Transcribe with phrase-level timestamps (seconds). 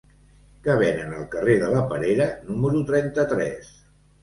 [0.67, 3.73] Què venen al carrer de la Perera número trenta-tres?